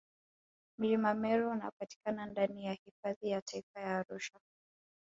mlima 0.79 1.13
meru 1.13 1.49
unapatikana 1.51 2.25
ndani 2.25 2.65
ya 2.65 2.73
hifadhi 2.73 3.29
ya 3.29 3.41
taifa 3.41 3.79
ya 3.81 3.97
arusha 3.99 4.39